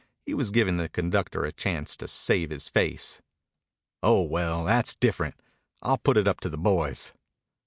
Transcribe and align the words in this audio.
He 0.25 0.33
was 0.33 0.49
giving 0.49 0.77
the 0.77 0.89
conductor 0.89 1.45
a 1.45 1.51
chance 1.51 1.95
to 1.97 2.07
save 2.07 2.49
his 2.49 2.67
face. 2.69 3.21
"Oh, 4.01 4.23
well, 4.23 4.63
that's 4.65 4.95
different. 4.95 5.35
I'll 5.83 5.99
put 5.99 6.17
it 6.17 6.27
up 6.27 6.39
to 6.39 6.49
the 6.49 6.57
boys." 6.57 7.13